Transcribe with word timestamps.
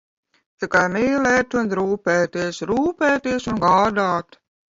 Tikai 0.63 0.79
mīlēt 0.93 1.57
un 1.59 1.69
rūpēties, 1.81 2.63
rūpēties 2.71 3.47
un 3.55 3.63
gādāt. 3.67 4.43